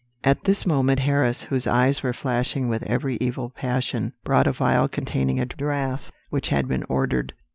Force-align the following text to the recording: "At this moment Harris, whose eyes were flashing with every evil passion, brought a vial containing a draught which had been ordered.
"At 0.23 0.45
this 0.45 0.65
moment 0.65 1.01
Harris, 1.01 1.43
whose 1.43 1.67
eyes 1.67 2.01
were 2.01 2.11
flashing 2.11 2.67
with 2.67 2.81
every 2.81 3.17
evil 3.21 3.51
passion, 3.51 4.13
brought 4.23 4.47
a 4.47 4.51
vial 4.51 4.87
containing 4.87 5.39
a 5.39 5.45
draught 5.45 6.11
which 6.31 6.47
had 6.49 6.67
been 6.67 6.83
ordered. 6.89 7.33